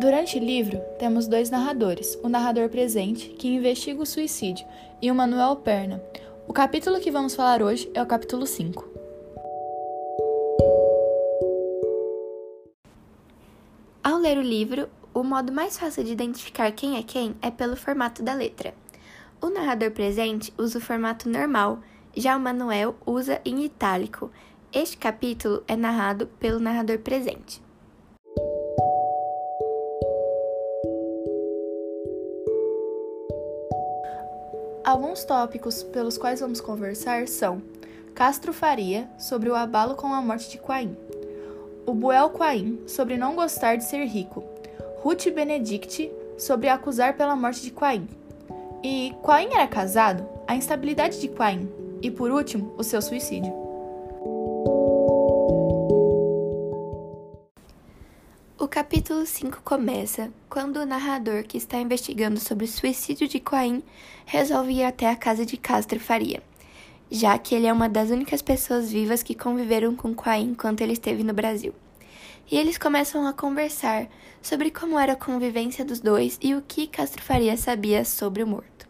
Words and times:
Durante 0.00 0.38
o 0.38 0.40
livro, 0.42 0.80
temos 0.98 1.28
dois 1.28 1.50
narradores: 1.50 2.18
o 2.22 2.28
narrador 2.30 2.70
presente, 2.70 3.28
que 3.28 3.48
investiga 3.48 4.00
o 4.00 4.06
suicídio, 4.06 4.66
e 5.02 5.10
o 5.10 5.14
Manuel 5.14 5.56
Perna. 5.56 6.02
O 6.48 6.54
capítulo 6.54 6.98
que 6.98 7.10
vamos 7.10 7.34
falar 7.34 7.62
hoje 7.62 7.90
é 7.92 8.02
o 8.02 8.06
capítulo 8.06 8.46
5. 8.46 8.88
Ao 14.02 14.16
ler 14.16 14.38
o 14.38 14.42
livro, 14.42 14.88
o 15.12 15.22
modo 15.22 15.52
mais 15.52 15.78
fácil 15.78 16.02
de 16.02 16.12
identificar 16.12 16.72
quem 16.72 16.96
é 16.96 17.02
quem 17.02 17.36
é 17.42 17.50
pelo 17.50 17.76
formato 17.76 18.22
da 18.22 18.32
letra. 18.32 18.72
O 19.38 19.50
narrador 19.50 19.90
presente 19.90 20.50
usa 20.56 20.78
o 20.78 20.80
formato 20.80 21.28
normal, 21.28 21.80
já 22.16 22.34
o 22.38 22.40
Manuel 22.40 22.96
usa 23.04 23.38
em 23.44 23.66
itálico. 23.66 24.30
Este 24.72 24.96
capítulo 24.96 25.62
é 25.68 25.76
narrado 25.76 26.26
pelo 26.26 26.58
narrador 26.58 27.00
presente. 27.00 27.60
Alguns 34.84 35.24
tópicos 35.24 35.82
pelos 35.82 36.16
quais 36.16 36.40
vamos 36.40 36.60
conversar 36.60 37.28
são 37.28 37.62
Castro 38.14 38.52
Faria, 38.52 39.08
sobre 39.18 39.50
o 39.50 39.54
abalo 39.54 39.94
com 39.94 40.12
a 40.12 40.22
morte 40.22 40.50
de 40.50 40.58
Quaim, 40.58 40.96
o 41.86 41.92
Buel 41.92 42.30
Quaim, 42.30 42.80
sobre 42.86 43.16
não 43.16 43.34
gostar 43.34 43.76
de 43.76 43.84
ser 43.84 44.04
rico, 44.04 44.42
Ruth 45.02 45.28
Benedict, 45.34 46.10
sobre 46.38 46.68
acusar 46.68 47.16
pela 47.16 47.36
morte 47.36 47.62
de 47.62 47.70
Quaim, 47.70 48.08
e 48.82 49.14
Quaim 49.22 49.52
era 49.52 49.66
casado, 49.66 50.26
a 50.46 50.56
instabilidade 50.56 51.20
de 51.20 51.28
Quaim, 51.28 51.68
e 52.02 52.10
por 52.10 52.30
último, 52.30 52.74
o 52.78 52.82
seu 52.82 53.02
suicídio. 53.02 53.69
Capítulo 58.70 59.26
5 59.26 59.62
começa 59.64 60.32
quando 60.48 60.76
o 60.76 60.86
narrador 60.86 61.42
que 61.42 61.58
está 61.58 61.78
investigando 61.78 62.38
sobre 62.38 62.66
o 62.66 62.68
suicídio 62.68 63.26
de 63.26 63.40
Quain 63.40 63.82
resolve 64.24 64.74
ir 64.74 64.84
até 64.84 65.10
a 65.10 65.16
casa 65.16 65.44
de 65.44 65.56
Castro 65.56 65.98
Faria, 65.98 66.40
já 67.10 67.36
que 67.36 67.52
ele 67.52 67.66
é 67.66 67.72
uma 67.72 67.88
das 67.88 68.10
únicas 68.10 68.40
pessoas 68.40 68.92
vivas 68.92 69.24
que 69.24 69.34
conviveram 69.34 69.96
com 69.96 70.14
Quain 70.14 70.50
enquanto 70.52 70.82
ele 70.82 70.92
esteve 70.92 71.24
no 71.24 71.34
Brasil. 71.34 71.74
E 72.48 72.56
eles 72.56 72.78
começam 72.78 73.26
a 73.26 73.32
conversar 73.32 74.08
sobre 74.40 74.70
como 74.70 74.96
era 74.96 75.14
a 75.14 75.16
convivência 75.16 75.84
dos 75.84 75.98
dois 75.98 76.38
e 76.40 76.54
o 76.54 76.62
que 76.62 76.86
Castro 76.86 77.24
Faria 77.24 77.56
sabia 77.56 78.04
sobre 78.04 78.44
o 78.44 78.46
morto. 78.46 78.86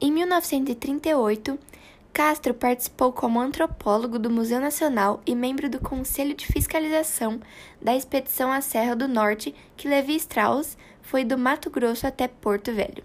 Em 0.00 0.10
1938, 0.10 1.58
Castro 2.18 2.52
participou 2.52 3.12
como 3.12 3.38
antropólogo 3.38 4.18
do 4.18 4.28
Museu 4.28 4.58
Nacional 4.58 5.22
e 5.24 5.36
membro 5.36 5.70
do 5.70 5.78
Conselho 5.78 6.34
de 6.34 6.48
Fiscalização 6.48 7.38
da 7.80 7.94
expedição 7.94 8.50
à 8.50 8.60
Serra 8.60 8.96
do 8.96 9.06
Norte 9.06 9.54
que 9.76 9.86
Levi 9.86 10.16
Strauss 10.16 10.76
foi 11.00 11.22
do 11.22 11.38
Mato 11.38 11.70
Grosso 11.70 12.08
até 12.08 12.26
Porto 12.26 12.72
Velho. 12.72 13.04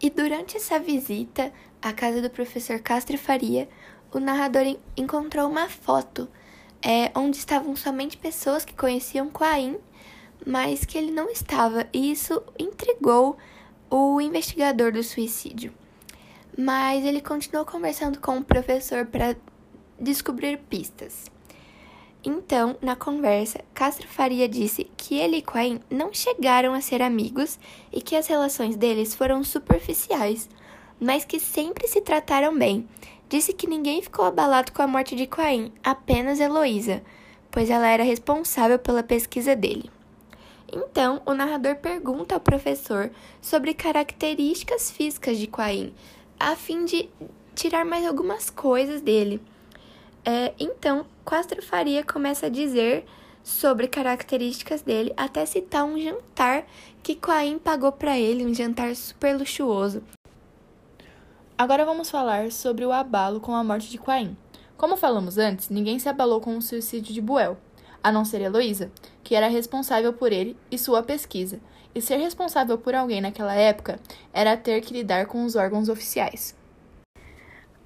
E 0.00 0.08
durante 0.08 0.58
essa 0.58 0.78
visita 0.78 1.52
à 1.82 1.92
casa 1.92 2.22
do 2.22 2.30
professor 2.30 2.78
Castro 2.78 3.18
Faria, 3.18 3.68
o 4.12 4.20
narrador 4.20 4.78
encontrou 4.96 5.50
uma 5.50 5.68
foto 5.68 6.28
é, 6.80 7.10
onde 7.16 7.38
estavam 7.38 7.74
somente 7.74 8.16
pessoas 8.16 8.64
que 8.64 8.74
conheciam 8.74 9.28
Quain, 9.28 9.76
mas 10.46 10.84
que 10.84 10.96
ele 10.96 11.10
não 11.10 11.28
estava, 11.28 11.88
e 11.92 12.12
isso 12.12 12.40
intrigou 12.56 13.36
o 13.90 14.20
investigador 14.20 14.92
do 14.92 15.02
suicídio 15.02 15.74
mas 16.56 17.04
ele 17.04 17.20
continuou 17.20 17.66
conversando 17.66 18.18
com 18.20 18.38
o 18.38 18.44
professor 18.44 19.06
para 19.06 19.36
descobrir 20.00 20.58
pistas. 20.58 21.30
Então, 22.24 22.76
na 22.82 22.96
conversa, 22.96 23.60
Castro 23.72 24.08
Faria 24.08 24.48
disse 24.48 24.90
que 24.96 25.16
ele 25.16 25.36
e 25.36 25.42
Quain 25.42 25.80
não 25.88 26.12
chegaram 26.12 26.74
a 26.74 26.80
ser 26.80 27.00
amigos 27.00 27.58
e 27.92 28.00
que 28.00 28.16
as 28.16 28.26
relações 28.26 28.74
deles 28.74 29.14
foram 29.14 29.44
superficiais, 29.44 30.48
mas 30.98 31.24
que 31.24 31.38
sempre 31.38 31.86
se 31.86 32.00
trataram 32.00 32.56
bem. 32.58 32.88
Disse 33.28 33.52
que 33.52 33.68
ninguém 33.68 34.02
ficou 34.02 34.24
abalado 34.24 34.72
com 34.72 34.82
a 34.82 34.86
morte 34.86 35.14
de 35.14 35.26
Quain, 35.26 35.72
apenas 35.84 36.40
Heloísa, 36.40 37.02
pois 37.50 37.70
ela 37.70 37.86
era 37.86 38.02
responsável 38.02 38.78
pela 38.78 39.02
pesquisa 39.02 39.54
dele. 39.54 39.90
Então, 40.72 41.22
o 41.24 41.32
narrador 41.32 41.76
pergunta 41.76 42.34
ao 42.34 42.40
professor 42.40 43.10
sobre 43.40 43.72
características 43.72 44.90
físicas 44.90 45.38
de 45.38 45.46
Quain, 45.46 45.94
a 46.38 46.54
fim 46.54 46.84
de 46.84 47.08
tirar 47.54 47.84
mais 47.84 48.06
algumas 48.06 48.50
coisas 48.50 49.00
dele. 49.00 49.40
É, 50.24 50.52
então, 50.58 51.06
Castro 51.24 51.62
Faria 51.62 52.02
começa 52.04 52.46
a 52.46 52.50
dizer 52.50 53.04
sobre 53.42 53.86
características 53.86 54.82
dele, 54.82 55.12
até 55.16 55.46
citar 55.46 55.84
um 55.84 55.98
jantar 55.98 56.66
que 57.02 57.14
Quain 57.14 57.58
pagou 57.58 57.92
para 57.92 58.18
ele, 58.18 58.44
um 58.44 58.52
jantar 58.52 58.94
super 58.96 59.36
luxuoso. 59.38 60.02
Agora 61.56 61.84
vamos 61.84 62.10
falar 62.10 62.50
sobre 62.50 62.84
o 62.84 62.92
abalo 62.92 63.40
com 63.40 63.54
a 63.54 63.62
morte 63.62 63.88
de 63.88 63.98
Quain. 63.98 64.36
Como 64.76 64.96
falamos 64.96 65.38
antes, 65.38 65.70
ninguém 65.70 65.98
se 65.98 66.08
abalou 66.08 66.40
com 66.40 66.56
o 66.58 66.60
suicídio 66.60 67.14
de 67.14 67.20
Buel, 67.20 67.56
a 68.06 68.12
não 68.12 68.24
ser 68.24 68.40
Heloísa, 68.40 68.88
que 69.24 69.34
era 69.34 69.48
responsável 69.48 70.12
por 70.12 70.30
ele 70.30 70.56
e 70.70 70.78
sua 70.78 71.02
pesquisa, 71.02 71.58
e 71.92 72.00
ser 72.00 72.18
responsável 72.18 72.78
por 72.78 72.94
alguém 72.94 73.20
naquela 73.20 73.52
época 73.52 73.98
era 74.32 74.56
ter 74.56 74.80
que 74.80 74.92
lidar 74.92 75.26
com 75.26 75.44
os 75.44 75.56
órgãos 75.56 75.88
oficiais. 75.88 76.54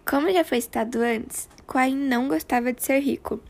Como 0.06 0.30
já 0.30 0.44
foi 0.44 0.60
citado 0.60 0.98
antes, 1.00 1.48
Quain 1.66 1.96
não 1.96 2.28
gostava 2.28 2.70
de 2.70 2.84
ser 2.84 2.98
rico. 2.98 3.40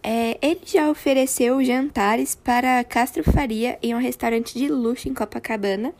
É, 0.00 0.38
ele 0.40 0.60
já 0.64 0.88
ofereceu 0.88 1.60
jantares 1.64 2.36
para 2.36 2.84
Castro 2.84 3.24
Faria 3.24 3.76
em 3.82 3.92
um 3.92 3.98
restaurante 3.98 4.56
de 4.56 4.68
luxo 4.68 5.08
em 5.08 5.14
Copacabana, 5.14 5.92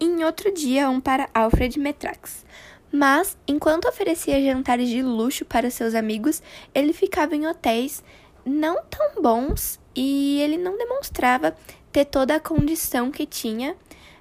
e 0.00 0.06
em 0.06 0.24
outro 0.24 0.50
dia 0.50 0.88
um 0.88 0.98
para 0.98 1.28
Alfred 1.34 1.78
Metrax. 1.78 2.46
Mas, 2.90 3.36
enquanto 3.46 3.86
oferecia 3.86 4.42
jantares 4.42 4.88
de 4.88 5.02
luxo 5.02 5.44
para 5.44 5.68
seus 5.68 5.94
amigos, 5.94 6.42
ele 6.74 6.94
ficava 6.94 7.36
em 7.36 7.46
hotéis 7.46 8.02
não 8.44 8.82
tão 8.84 9.22
bons 9.22 9.80
e 9.94 10.40
ele 10.40 10.56
não 10.56 10.76
demonstrava 10.76 11.56
ter 11.92 12.04
toda 12.06 12.36
a 12.36 12.40
condição 12.40 13.10
que 13.10 13.26
tinha, 13.26 13.76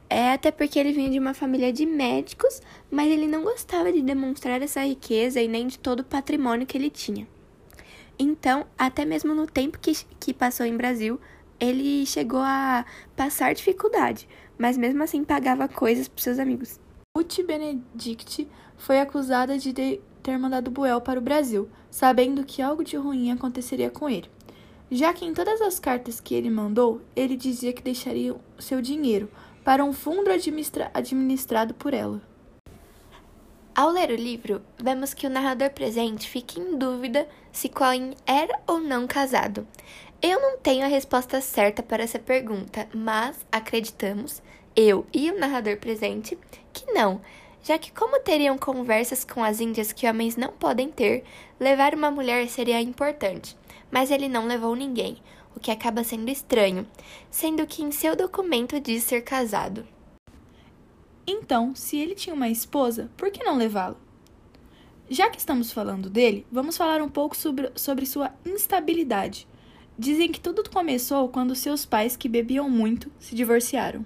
é, 0.10 0.34
até 0.34 0.52
porque 0.52 0.78
ele 0.78 0.92
vinha 0.92 1.10
de 1.10 1.18
uma 1.18 1.34
família 1.34 1.72
de 1.72 1.86
médicos, 1.86 2.62
mas 2.90 3.10
ele 3.10 3.28
não 3.28 3.44
gostava 3.44 3.92
de 3.92 4.02
demonstrar 4.02 4.62
essa 4.62 4.86
riqueza 4.86 5.40
e 5.42 5.48
nem 5.48 5.68
de 5.68 5.80
todo 5.80 6.02
o 6.02 6.06
patrimônio 6.06 6.68
que 6.68 6.78
ele 6.78 6.90
tinha. 6.90 7.28
Então, 8.20 8.68
até 8.78 9.06
mesmo 9.06 9.34
no 9.34 9.48
tempo 9.48 9.80
que, 9.80 9.94
que 10.20 10.34
passou 10.34 10.66
em 10.66 10.76
Brasil, 10.76 11.20
ele 11.60 12.06
chegou 12.06 12.42
a 12.42 12.86
passar 13.16 13.54
dificuldade, 13.54 14.28
mas 14.58 14.78
mesmo 14.78 15.02
assim 15.02 15.24
pagava 15.24 15.68
coisas 15.68 16.08
para 16.08 16.22
seus 16.22 16.40
amigos. 16.40 16.80
Ruth 17.18 17.40
Benedict 17.46 18.48
foi 18.78 19.00
acusada 19.00 19.58
de 19.58 19.72
ter 20.22 20.38
mandado 20.38 20.72
Buell 20.72 21.02
para 21.02 21.20
o 21.20 21.24
Brasil, 21.24 21.70
sabendo 21.90 22.44
que 22.46 22.62
algo 22.62 22.84
de 22.84 22.96
ruim 22.96 23.32
aconteceria 23.32 23.90
com 23.90 24.10
ele 24.10 24.30
já 24.92 25.14
que 25.14 25.24
em 25.24 25.34
todas 25.34 25.62
as 25.62 25.80
cartas 25.80 26.20
que 26.20 26.36
ele 26.36 26.50
mandou, 26.50 27.02
ele 27.16 27.38
dizia 27.38 27.72
que 27.72 27.82
deixaria 27.82 28.36
seu 28.60 28.82
dinheiro 28.82 29.32
para 29.64 29.86
um 29.86 29.94
fundo 29.94 30.30
administra 30.30 30.92
administrado 30.94 31.74
por 31.74 31.94
ela. 31.94 32.22
Ao 33.74 33.90
ler 33.90 34.12
o 34.12 34.16
livro, 34.16 34.62
vemos 34.78 35.14
que 35.14 35.26
o 35.26 35.30
narrador 35.30 35.70
presente 35.70 36.30
fica 36.30 36.60
em 36.60 36.78
dúvida 36.78 37.26
se 37.54 37.70
Colin 37.70 38.14
era 38.28 38.60
ou 38.68 38.82
não 38.82 39.08
casado. 39.08 39.66
Eu 40.22 40.42
não 40.42 40.58
tenho 40.58 40.84
a 40.84 40.90
resposta 40.90 41.40
certa 41.40 41.82
para 41.82 42.04
essa 42.04 42.20
pergunta, 42.20 42.88
mas 42.94 43.38
acreditamos, 43.50 44.44
eu 44.76 45.08
e 45.14 45.32
o 45.32 45.40
narrador 45.40 45.78
presente, 45.78 46.38
que 46.74 46.92
não, 46.92 47.22
já 47.64 47.78
que, 47.78 47.92
como 47.92 48.20
teriam 48.20 48.58
conversas 48.58 49.24
com 49.24 49.44
as 49.44 49.60
índias 49.60 49.92
que 49.92 50.08
homens 50.08 50.36
não 50.36 50.50
podem 50.52 50.90
ter, 50.90 51.24
levar 51.60 51.94
uma 51.94 52.12
mulher 52.12 52.48
seria 52.50 52.82
importante 52.82 53.56
mas 53.92 54.10
ele 54.10 54.30
não 54.30 54.48
levou 54.48 54.74
ninguém, 54.74 55.18
o 55.56 55.60
que 55.60 55.70
acaba 55.70 56.04
sendo 56.04 56.30
estranho, 56.30 56.88
sendo 57.30 57.68
que 57.68 57.84
em 57.84 57.92
seu 57.92 58.16
documento 58.16 58.80
diz 58.80 59.04
ser 59.04 59.22
casado. 59.22 59.86
Então, 61.28 61.76
se 61.76 61.98
ele 61.98 62.16
tinha 62.16 62.34
uma 62.34 62.50
esposa, 62.50 63.12
por 63.18 63.30
que 63.30 63.44
não 63.44 63.58
levá-lo? 63.58 63.98
Já 65.10 65.30
que 65.30 65.38
estamos 65.38 65.72
falando 65.72 66.10
dele, 66.10 66.48
vamos 66.50 66.78
falar 66.78 67.02
um 67.02 67.10
pouco 67.10 67.36
sobre, 67.36 67.70
sobre 67.76 68.06
sua 68.06 68.34
instabilidade. 68.46 69.46
Dizem 70.00 70.32
que 70.32 70.40
tudo 70.40 70.68
começou 70.70 71.28
quando 71.28 71.54
seus 71.54 71.86
pais, 71.86 72.16
que 72.16 72.30
bebiam 72.30 72.70
muito, 72.70 73.12
se 73.20 73.36
divorciaram. 73.36 74.06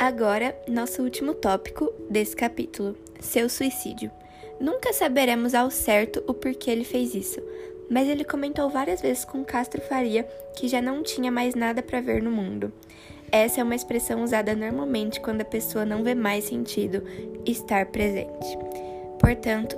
Agora, 0.00 0.56
nosso 0.66 1.02
último 1.02 1.34
tópico 1.34 1.92
desse 2.10 2.34
capítulo: 2.34 2.96
seu 3.20 3.48
suicídio. 3.48 4.10
Nunca 4.60 4.92
saberemos 4.92 5.54
ao 5.54 5.70
certo 5.70 6.22
o 6.26 6.34
porquê 6.34 6.70
ele 6.70 6.84
fez 6.84 7.14
isso, 7.14 7.40
mas 7.90 8.08
ele 8.08 8.24
comentou 8.24 8.68
várias 8.68 9.00
vezes 9.00 9.24
com 9.24 9.44
Castro 9.44 9.80
Faria 9.82 10.24
que 10.56 10.68
já 10.68 10.80
não 10.80 11.02
tinha 11.02 11.30
mais 11.30 11.54
nada 11.54 11.82
para 11.82 12.00
ver 12.00 12.22
no 12.22 12.30
mundo. 12.30 12.72
Essa 13.30 13.60
é 13.60 13.64
uma 13.64 13.74
expressão 13.74 14.22
usada 14.22 14.54
normalmente 14.54 15.20
quando 15.20 15.40
a 15.40 15.44
pessoa 15.44 15.84
não 15.84 16.02
vê 16.02 16.14
mais 16.14 16.44
sentido 16.44 17.02
estar 17.44 17.86
presente. 17.86 18.58
Portanto, 19.18 19.76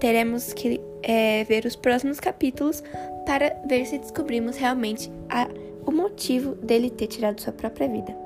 teremos 0.00 0.52
que 0.52 0.80
é, 1.02 1.44
ver 1.44 1.64
os 1.64 1.76
próximos 1.76 2.20
capítulos 2.20 2.82
para 3.26 3.56
ver 3.66 3.84
se 3.86 3.98
descobrimos 3.98 4.56
realmente 4.56 5.10
a, 5.28 5.48
o 5.86 5.90
motivo 5.90 6.54
dele 6.56 6.90
ter 6.90 7.06
tirado 7.06 7.40
sua 7.40 7.52
própria 7.52 7.88
vida. 7.88 8.23